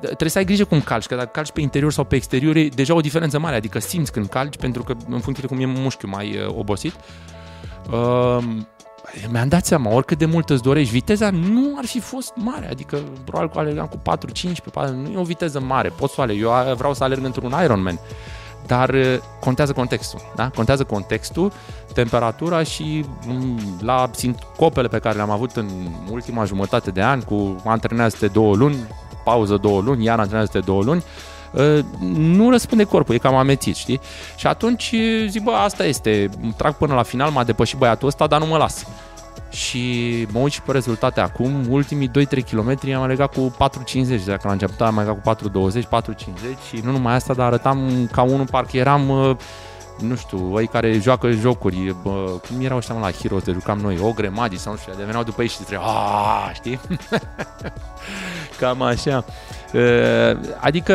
[0.00, 2.68] trebuie să ai grijă cum calci, că dacă calci pe interior sau pe exterior e
[2.68, 5.80] deja o diferență mare, adică simți când calci pentru că în funcție de cum e
[5.80, 6.94] mușchiul mai obosit.
[7.90, 8.44] Uh,
[9.30, 12.98] mi-am dat seama, oricât de mult îți dorești, viteza nu ar fi fost mare, adică
[13.24, 14.16] probabil că alergam cu
[14.50, 17.24] 4-5 pe 4, nu e o viteză mare, pot să alerg, eu vreau să alerg
[17.24, 17.98] într-un Ironman,
[18.66, 20.50] dar uh, contează contextul, da?
[20.54, 21.52] Contează contextul,
[21.94, 25.68] temperatura și mm, la sincopele pe care le-am avut în
[26.10, 28.76] ultima jumătate de an, cu antrenează de două luni,
[29.24, 31.33] pauză două luni, iar antrenează de două luni, uh,
[32.16, 34.00] nu răspunde corpul, e cam amețit, știi?
[34.36, 38.26] Și atunci uh, zic, bă, asta este, trag până la final, m-a depășit băiatul ăsta,
[38.26, 38.84] dar nu mă las
[39.54, 42.10] și mă uit și pe rezultate acum, ultimii 2-3
[42.50, 43.56] km am legat cu
[44.18, 45.82] 4.50, dacă la început am legat cu 4.20, 4.50
[46.68, 49.36] și nu numai asta, dar arătam ca unul, parcă eram uh,
[50.00, 53.98] nu știu, ei care joacă jocuri, bă, cum erau ăștia la Heroes de jucam noi,
[54.02, 55.82] ogre, magii sau nu știu, deveneau după ei și ziceau,
[56.54, 56.80] știi?
[58.60, 59.24] Cam așa.
[60.60, 60.94] Adică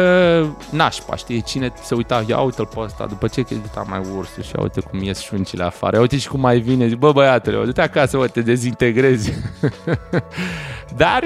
[0.71, 4.43] nașpa, știi, cine se uita, ia uite-l pe ăsta, după ce că uita mai ursul
[4.43, 7.65] și uite cum ies șuncile afară, ia uite și cum mai vine, zic, bă băiatele,
[7.65, 9.33] du-te acasă, bă, te dezintegrezi.
[10.97, 11.23] Dar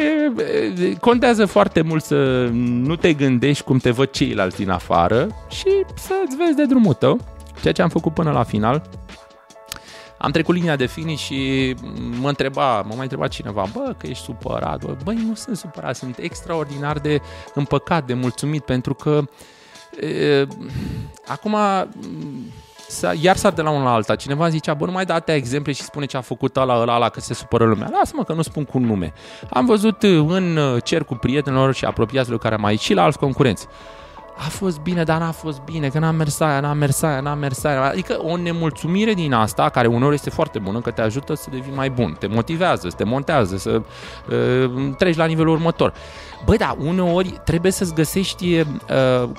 [1.00, 6.36] contează foarte mult să nu te gândești cum te văd ceilalți din afară și să-ți
[6.36, 7.20] vezi de drumul tău,
[7.64, 8.82] ceea ce am făcut până la final.
[10.18, 11.76] Am trecut linia de finish și
[12.20, 15.96] mă întreba, mă mai întreba cineva, bă, că ești supărat, bă, băi, nu sunt supărat,
[15.96, 17.22] sunt extraordinar de
[17.54, 19.22] împăcat, de mulțumit, pentru că
[20.02, 20.48] e,
[21.28, 21.56] acum
[23.22, 24.16] iar sar de la unul la alta.
[24.16, 27.10] Cineva zicea, bă, nu mai date exemple și spune ce a făcut ăla, ăla, ăla,
[27.10, 27.90] că se supără lumea.
[27.92, 29.14] Lasă-mă că nu spun cu nume.
[29.50, 33.68] Am văzut în cercul prietenilor și apropiaților care am aici și la alți concurenți
[34.36, 37.34] a fost bine, dar n-a fost bine, că n-a mers aia, n-a mers aia, n-a
[37.34, 37.84] mers aia.
[37.84, 41.74] Adică o nemulțumire din asta, care uneori este foarte bună, că te ajută să devii
[41.76, 43.82] mai bun, te motivează, te montează, să
[44.30, 45.94] uh, treci la nivelul următor.
[46.46, 48.66] Băi, da, uneori trebuie să-ți găsești, uh,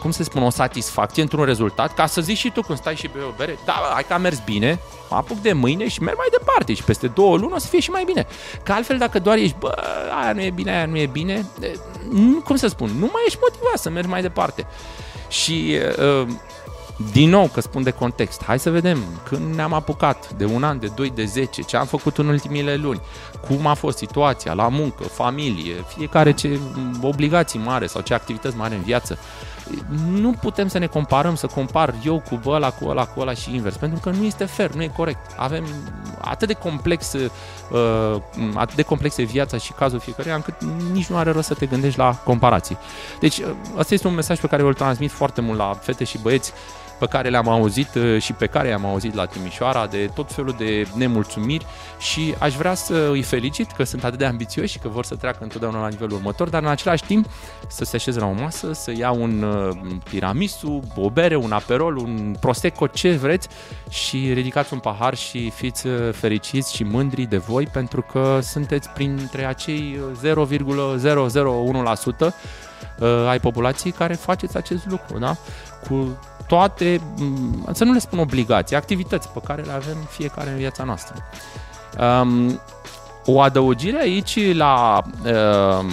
[0.00, 3.09] cum să spun, o satisfacție într-un rezultat, ca să zici și tu când stai și
[3.09, 4.78] pe o bere, da, hai că a mers bine,
[5.11, 7.80] mă apuc de mâine și merg mai departe și peste două luni o să fie
[7.80, 8.26] și mai bine.
[8.62, 9.74] Că altfel dacă doar ești, bă,
[10.22, 11.46] aia nu e bine, aia nu e bine,
[12.45, 14.67] cum să spun, nu mai ești motivat să mergi mai departe.
[15.29, 15.79] Și
[16.21, 16.27] uh,
[17.12, 20.79] din nou, că spun de context, hai să vedem când ne-am apucat, de un an,
[20.79, 23.01] de doi, de zece, ce am făcut în ultimile luni,
[23.47, 26.59] cum a fost situația la muncă, familie, fiecare ce
[27.03, 29.19] obligații mare sau ce activități mari în viață.
[30.11, 33.55] Nu putem să ne comparăm, să compar eu cu ăla, cu ăla, cu ăla și
[33.55, 35.31] invers, pentru că nu este fair, nu e corect.
[35.37, 35.66] Avem
[36.20, 38.20] atât de complex, uh,
[38.55, 40.55] atât de complexe viața și cazul fiecăruia, încât
[40.92, 42.79] nici nu are rost să te gândești la comparații.
[43.20, 43.46] Deci, uh,
[43.77, 46.53] ăsta este un mesaj pe care îl transmit foarte mult la fete și băieți
[46.98, 50.54] pe care le-am auzit uh, și pe care i-am auzit la Timișoara, de tot felul
[50.59, 51.66] de nemulțumiri
[51.98, 55.14] și aș vrea să îi felicit că sunt atât de ambițioși și că vor să
[55.14, 57.26] treacă întotdeauna la nivelul următor, dar în același timp
[57.68, 59.76] să se așeze la o masă, să ia un uh,
[60.11, 63.48] tiramisu, o bere, un aperol, un prosecco, ce vreți
[63.88, 68.90] și ridicați un pahar și fiți uh, fericiți și mândri de voi pentru că sunteți
[68.90, 70.26] printre acei 0,001%
[73.28, 75.37] ai populației care faceți acest lucru, da?
[75.88, 76.18] Cu
[76.55, 80.85] toate, mm, să nu le spun obligații, activități pe care le avem fiecare în viața
[80.85, 81.14] noastră.
[82.23, 82.61] Um,
[83.27, 85.85] o adăugire aici la uh,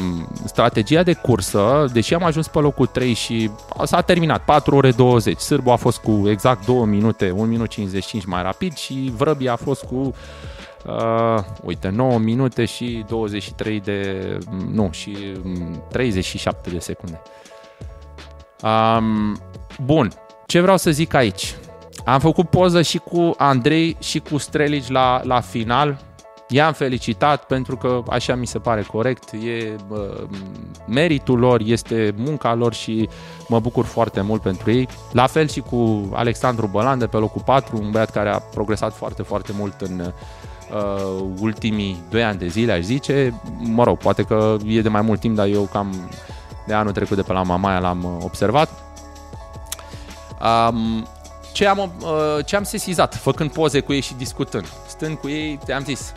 [0.45, 3.49] strategia de cursă, deși am ajuns pe locul 3 și
[3.83, 5.39] s-a terminat 4 ore 20.
[5.39, 9.55] Sârbu a fost cu exact 2 minute, 1 minut 55 mai rapid și Vrăbia a
[9.55, 10.13] fost cu
[10.85, 14.37] Uh, uite, 9 minute și 23 de...
[14.71, 15.17] Nu, și
[15.89, 17.21] 37 de secunde.
[18.63, 19.39] Um,
[19.85, 20.11] bun,
[20.51, 21.55] ce vreau să zic aici?
[22.05, 25.99] Am făcut poză și cu Andrei și cu Strelici la, la final.
[26.47, 29.97] I-am felicitat pentru că așa mi se pare corect, e uh,
[30.87, 33.09] meritul lor, este munca lor și
[33.47, 34.87] mă bucur foarte mult pentru ei.
[35.11, 38.93] La fel și cu Alexandru Bălan de pe locul 4, un băiat care a progresat
[38.95, 43.41] foarte, foarte mult în uh, ultimii 2 ani de zile, aș zice.
[43.59, 46.09] Mă rog, poate că e de mai mult timp, dar eu cam
[46.67, 48.90] de anul trecut de pe la Mamaia l-am observat.
[50.43, 51.07] Um,
[51.53, 54.65] ce am, uh, ce am sesizat făcând poze cu ei și discutând.
[54.87, 56.13] Stând cu ei, te-am zis,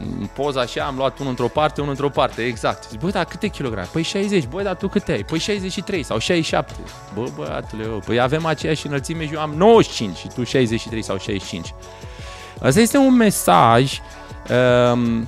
[0.00, 2.88] în poza așa, am luat unul într-o parte, unul într-o parte, exact.
[2.88, 3.88] Zic, bă, dar câte kilograme?
[3.92, 5.24] Păi 60, bă, dar tu câte ai?
[5.24, 6.72] Păi 63 sau 67.
[7.14, 11.18] Bă, băiatule, eu, păi avem aceeași înălțime și eu am 95 și tu 63 sau
[11.18, 11.74] 65.
[12.60, 14.00] Asta este un mesaj
[14.92, 15.26] um,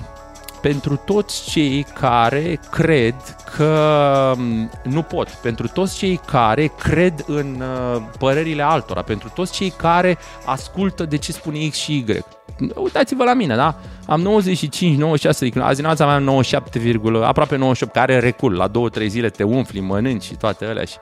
[0.65, 3.15] pentru toți cei care cred
[3.55, 9.53] că mm, nu pot, pentru toți cei care cred în uh, părerile altora, pentru toți
[9.53, 12.19] cei care ascultă de ce spune X și Y.
[12.75, 13.75] Uitați-vă la mine, da?
[14.05, 18.53] Am 95, 96 de Azi dimineața aveam 97, aproape 98, care recul.
[18.53, 18.69] La
[19.03, 20.95] 2-3 zile te umfli, mănânci și toate alea și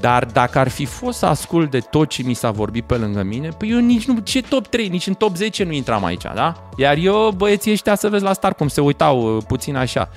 [0.00, 3.22] dar dacă ar fi fost să ascult de tot ce mi s-a vorbit pe lângă
[3.22, 6.22] mine, păi eu nici nu, ce top 3, nici în top 10 nu intram aici,
[6.34, 6.68] da?
[6.76, 10.08] Iar eu, băieții ăștia, să vezi la start cum se uitau uh, puțin așa.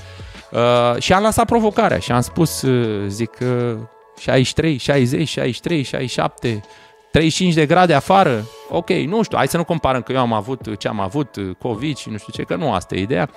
[0.51, 3.77] Uh, și am lăsat provocarea și am spus, uh, zic, uh,
[4.19, 6.61] 63, 60, 63, 67,
[7.11, 10.77] 35 de grade afară, ok, nu știu, hai să nu comparăm că eu am avut
[10.77, 13.29] ce am avut, uh, COVID și nu știu ce, că nu asta e ideea.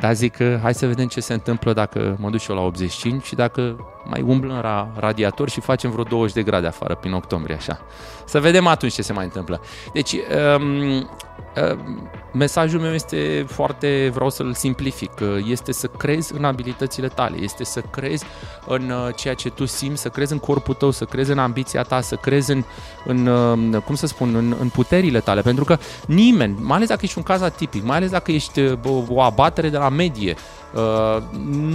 [0.00, 2.62] Dar zic că hai să vedem ce se întâmplă dacă mă duc și eu la
[2.62, 7.12] 85 și dacă mai umblă în radiator și facem vreo 20 de grade afară prin
[7.12, 7.78] octombrie, așa.
[8.24, 9.60] Să vedem atunci ce se mai întâmplă.
[9.92, 10.12] Deci,
[10.56, 11.08] um, um,
[12.32, 15.12] mesajul meu este foarte, vreau să-l simplific,
[15.46, 18.24] este să crezi în abilitățile tale, este să crezi
[18.66, 21.82] în uh, ceea ce tu simți, să crezi în corpul tău, să crezi în ambiția
[21.82, 22.64] ta, să crezi în,
[23.04, 27.00] în um, cum să spun, în, în puterile tale, pentru că nimeni, mai ales dacă
[27.02, 30.36] ești un caz atipic, mai ales dacă ești uh, o abatere de la medie,
[30.74, 31.22] Uh,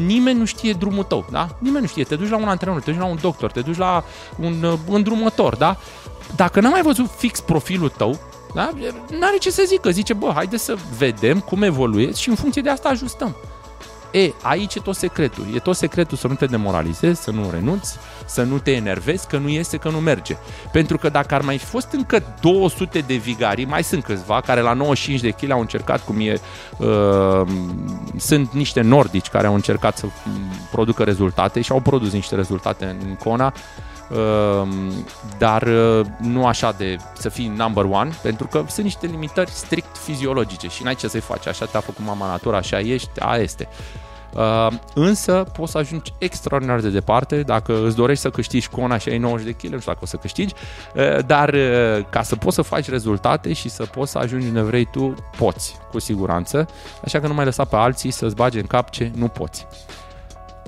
[0.05, 1.47] nimeni nu știe drumul tău, da?
[1.57, 2.03] Nimeni nu știe.
[2.03, 4.03] Te duci la un antrenor, te duci la un doctor, te duci la
[4.39, 5.77] un uh, îndrumător, da?
[6.35, 8.19] Dacă n-am mai văzut fix profilul tău,
[8.53, 8.69] da?
[9.19, 9.89] N-are ce să zică.
[9.89, 13.35] Zice, bă, haide să vedem cum evoluezi și în funcție de asta ajustăm.
[14.11, 15.45] E, aici e tot secretul.
[15.55, 19.37] E tot secretul să nu te demoralizezi, să nu renunți, să nu te enervezi, că
[19.37, 20.37] nu iese, că nu merge.
[20.71, 24.61] Pentru că dacă ar mai fi fost încă 200 de vigarii, mai sunt câțiva care
[24.61, 26.39] la 95 de kg au încercat cum e...
[26.77, 27.47] Uh,
[28.17, 30.05] sunt niște nordici care au încercat să
[30.71, 33.90] producă rezultate și au produs niște rezultate în Kona Ehm,
[35.37, 39.97] dar uh, nu așa de să fii number one, pentru că sunt niște limitări strict
[39.97, 43.67] fiziologice și n-ai ce să-i faci, așa te-a făcut mama natura, așa ești, a este.
[44.33, 49.09] Uh, însă poți să ajungi extraordinar de departe dacă îți dorești să câștigi Kona și
[49.09, 50.53] ai 90 de kg, nu știu dacă o să câștigi,
[50.95, 54.61] uh, dar uh, ca să poți să faci rezultate și să poți să ajungi unde
[54.61, 56.67] vrei tu, poți, cu siguranță,
[57.03, 59.67] așa că nu mai lăsa pe alții să-ți bage în cap ce nu poți.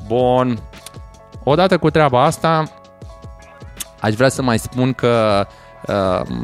[0.08, 0.60] Bun,
[1.44, 2.72] odată cu treaba asta,
[4.04, 5.46] Aș vrea să mai spun că
[5.88, 6.36] uh,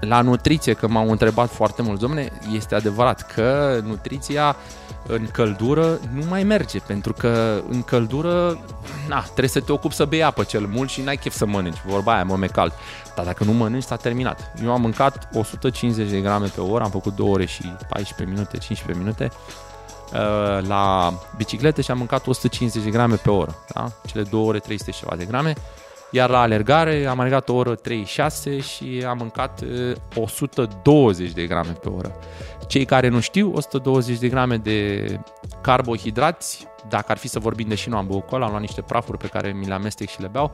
[0.00, 4.56] la nutriție, că m-au întrebat foarte mult, domne, este adevărat că nutriția
[5.06, 8.58] în căldură nu mai merge, pentru că în căldură
[9.08, 11.82] na, trebuie să te ocupi să bei apă cel mult și n-ai chef să mănânci,
[11.86, 12.72] vorba aia, mă cald.
[13.14, 14.52] Dar dacă nu mănânci, s-a terminat.
[14.62, 18.58] Eu am mâncat 150 de grame pe oră, am făcut 2 ore și 14 minute,
[18.58, 19.30] 15 minute
[20.12, 23.86] uh, la bicicletă și am mâncat 150 de grame pe oră, da?
[24.06, 25.54] cele 2 ore 300 și ceva de grame.
[26.16, 29.64] Iar la alergare am alergat o oră 36 și am mâncat
[30.14, 32.18] 120 de grame pe oră.
[32.66, 35.06] Cei care nu știu, 120 de grame de
[35.62, 39.18] carbohidrați, dacă ar fi să vorbim, deși nu am băut cola, am luat niște prafuri
[39.18, 40.52] pe care mi le amestec și le beau,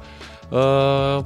[0.51, 1.25] uh,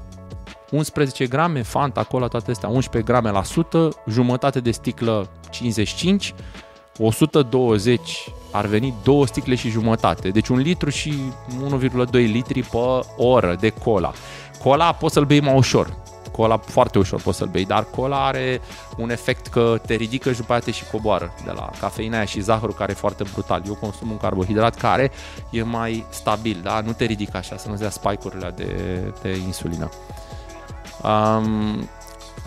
[0.70, 6.34] 11 grame, Fanta, cola, toate astea, 11 grame la 100, jumătate de sticlă 55,
[6.98, 11.14] 120 ar veni două sticle și jumătate, deci un litru și
[11.80, 12.78] 1,2 litri pe
[13.16, 14.12] oră de cola.
[14.62, 15.96] Cola poți să-l bei mai ușor,
[16.36, 18.60] cola foarte ușor poți să-l bei, dar cola are
[18.96, 22.24] un efect că te ridică și după aia te și coboară de la cafeina aia
[22.24, 23.62] și zahărul care e foarte brutal.
[23.66, 25.10] Eu consum un carbohidrat care
[25.50, 26.80] e mai stabil, da?
[26.80, 29.90] nu te ridică așa să nu-ți dea spike-urile de, de insulină.
[31.02, 31.88] Um,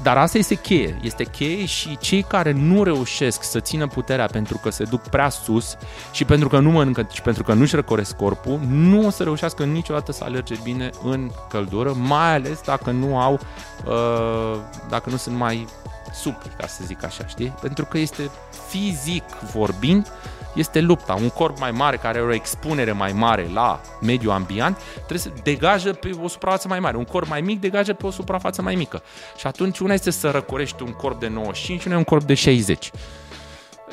[0.01, 0.99] dar asta este cheie.
[1.01, 5.29] Este cheie și cei care nu reușesc să țină puterea pentru că se duc prea
[5.29, 5.77] sus
[6.11, 9.63] și pentru că nu mănâncă și pentru că nu-și răcoresc corpul, nu o să reușească
[9.63, 13.39] niciodată să alerge bine în căldură, mai ales dacă nu au,
[13.85, 15.67] uh, dacă nu sunt mai
[16.13, 17.53] supli, ca să zic așa, știi?
[17.61, 18.29] Pentru că este
[18.67, 19.23] fizic
[19.53, 20.11] vorbind,
[20.59, 21.13] este lupta.
[21.13, 25.31] Un corp mai mare care are o expunere mai mare la mediul ambient trebuie să
[25.43, 26.97] degajă pe o suprafață mai mare.
[26.97, 29.03] Un corp mai mic degajă pe o suprafață mai mică.
[29.37, 32.33] Și atunci una este să răcorești un corp de 95, una e un corp de
[32.33, 32.91] 60.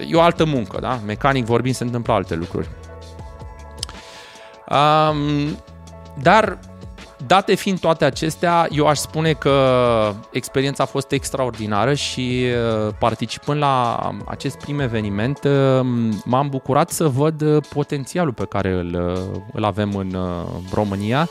[0.09, 1.01] E o altă muncă, da?
[1.07, 2.69] Mecanic vorbind se întâmplă alte lucruri.
[4.69, 5.59] Um,
[6.23, 6.59] dar
[7.25, 9.55] Date fiind toate acestea, eu aș spune că
[10.33, 15.87] experiența a fost extraordinară și uh, participând la acest prim eveniment uh,
[16.25, 19.19] m-am bucurat să văd uh, potențialul pe care îl,
[19.53, 20.17] îl avem în
[20.73, 21.29] România.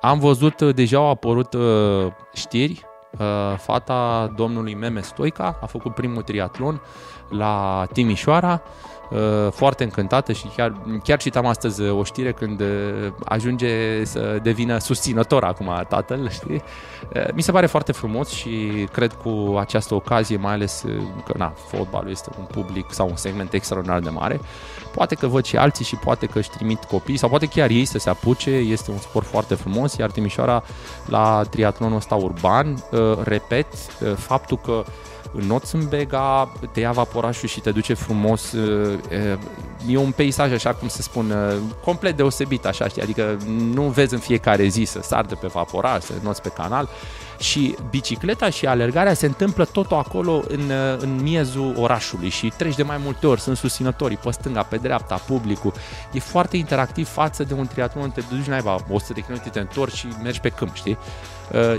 [0.00, 1.56] Am văzut, deja au apărut
[2.32, 2.82] știri,
[3.56, 6.80] fata domnului Meme Stoica a făcut primul triatlon
[7.30, 8.93] la Timișoara, Uh,
[9.50, 12.66] foarte încântată și chiar, chiar citam astăzi o știre când uh,
[13.24, 16.62] ajunge să devină susținător acum a tatăl, știi?
[17.14, 18.48] Uh, mi se pare foarte frumos și
[18.92, 20.84] cred cu această ocazie, mai ales
[21.26, 24.40] că na, fotbalul este un public sau un segment extraordinar de mare,
[24.94, 27.84] poate că văd și alții și poate că își trimit copii sau poate chiar ei
[27.84, 30.62] să se apuce, este un sport foarte frumos, iar Timișoara
[31.06, 32.84] la triatlonul ăsta urban,
[33.24, 33.66] repet,
[34.16, 34.84] faptul că
[35.36, 38.54] înnoți în bega, te ia vaporașul și te duce frumos.
[39.88, 41.34] E un peisaj, așa cum se spune,
[41.84, 43.02] complet deosebit, așa, știi?
[43.02, 43.36] Adică
[43.72, 46.88] nu vezi în fiecare zi să sar de pe vaporaș, să înnoți pe canal.
[47.38, 52.82] Și bicicleta și alergarea se întâmplă totul acolo în, în miezul orașului și treci de
[52.82, 55.72] mai multe ori, sunt susținătorii pe stânga, pe dreapta, publicul.
[56.12, 59.94] E foarte interactiv față de un triatlon, te duci naiba 100 de km, te întorci
[59.94, 60.98] și mergi pe câmp, știi?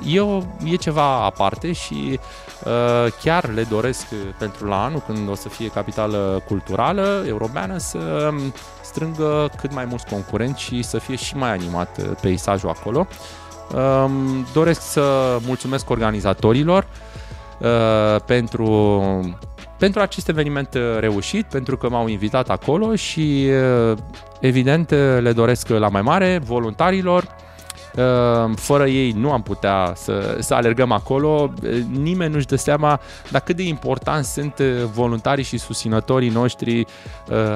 [0.07, 2.19] E, o, e ceva aparte și uh,
[3.21, 4.05] chiar le doresc
[4.37, 8.33] pentru la anul, când o să fie capitală culturală europeană, să
[8.81, 13.07] strângă cât mai mulți concurenți și să fie și mai animat uh, peisajul acolo.
[13.73, 16.87] Um, doresc să mulțumesc organizatorilor
[17.59, 19.43] uh, pentru
[19.77, 23.47] pentru acest eveniment reușit, pentru că m-au invitat acolo și
[24.39, 24.89] evident
[25.19, 27.44] le doresc la mai mare voluntarilor, Ehm,
[28.55, 31.53] fără ei nu am putea să, să alergăm acolo.
[31.91, 32.99] Nimeni nu-și dă seama
[33.31, 36.85] dar cât de important sunt eh, voluntarii și susținătorii noștri eh,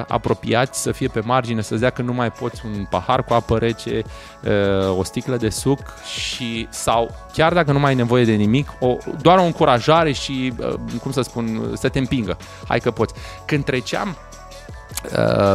[0.07, 3.57] apropiați să fie pe margine, să-ți dea că nu mai poți un pahar cu apă
[3.57, 4.01] rece,
[4.43, 5.79] eh, o sticlă de suc
[6.19, 10.53] și sau chiar dacă nu mai ai nevoie de nimic, o, doar o încurajare și,
[11.01, 12.37] cum să spun, să te împingă.
[12.67, 13.13] Hai că poți.
[13.45, 14.28] Când treceam Uh,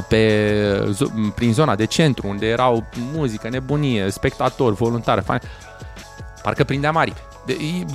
[0.09, 0.95] pe,
[1.35, 5.41] prin zona de centru, unde erau muzică, nebunie, spectatori, voluntari, fani,
[6.43, 7.21] parcă prindeam aripi.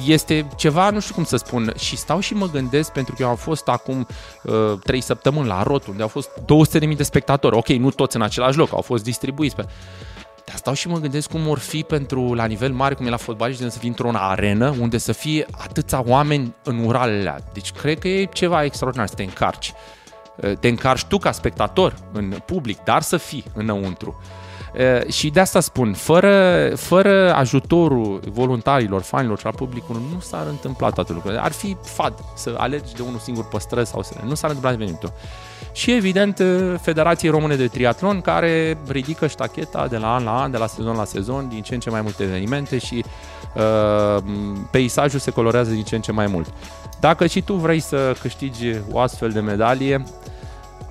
[0.05, 3.29] Este ceva, nu știu cum să spun, și stau și mă gândesc, pentru că eu
[3.29, 4.07] am fost acum
[4.43, 6.29] uh, 3 săptămâni la Rot, unde au fost
[6.79, 7.55] 200.000 de spectatori.
[7.55, 9.65] Ok, nu toți în același loc, au fost distribuiți pe...
[10.45, 13.17] Dar stau și mă gândesc cum vor fi pentru, la nivel mare, cum e la
[13.17, 17.99] fotbaliști, de să fie într-o arenă unde să fie atâția oameni în uralele Deci cred
[17.99, 19.73] că e ceva extraordinar să te încarci
[20.59, 24.21] te încarci tu ca spectator în public, dar să fii înăuntru.
[25.09, 30.89] Și de asta spun, fără, fără ajutorul voluntarilor, fanilor și al publicului, nu s-ar întâmpla
[30.89, 31.41] toate lucrurile.
[31.41, 34.13] Ar fi fad să alergi de unul singur pe străzi sau să...
[34.23, 35.13] Nu s-ar întâmpla evenimentul.
[35.71, 36.41] Și evident
[36.81, 40.95] Federației Române de Triatlon care ridică ștacheta de la an la an, de la sezon
[40.95, 43.03] la sezon, din ce în ce mai multe evenimente și
[43.55, 44.23] uh,
[44.71, 46.53] peisajul se colorează din ce în ce mai mult.
[46.99, 50.03] Dacă și tu vrei să câștigi o astfel de medalie,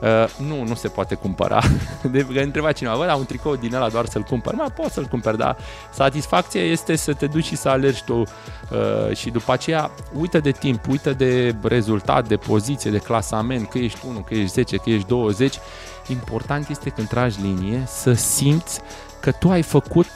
[0.00, 1.60] Uh, nu, nu se poate cumpăra.
[2.12, 4.54] De că întreba cineva, bă, dar un tricou din ăla doar să-l cumpăr.
[4.54, 5.56] Mai poți să-l cumperi, dar
[5.92, 10.50] satisfacția este să te duci și să alergi tu uh, și după aceea uită de
[10.50, 14.90] timp, uită de rezultat, de poziție, de clasament, că ești 1, că ești 10, că
[14.90, 15.58] ești 20.
[16.08, 18.80] Important este când tragi linie să simți
[19.20, 20.06] că tu ai făcut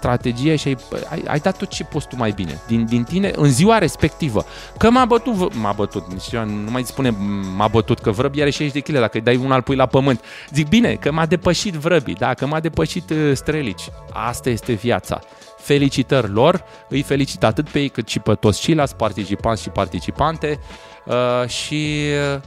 [0.00, 0.76] strategia și ai,
[1.10, 4.44] ai, ai dat tot ce poți tu mai bine din, din tine în ziua respectivă.
[4.78, 6.30] Că m-a bătut, m-a bătut, nici
[6.64, 7.14] nu mai spune
[7.56, 9.86] m-a bătut, că vrăbi are 60 de kg, dacă îi dai un al pui la
[9.86, 10.24] pământ.
[10.52, 13.88] Zic, bine, că m-a depășit vrăbii, da, că m-a depășit uh, strelici.
[14.12, 15.20] Asta este viața.
[15.58, 20.58] Felicitări lor, îi felicit atât pe ei cât și pe toți ceilalți participanți și participante
[21.04, 21.96] uh, și
[22.34, 22.40] uh,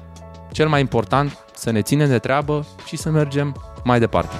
[0.51, 4.36] cel mai important, să ne ținem de treabă și să mergem mai departe.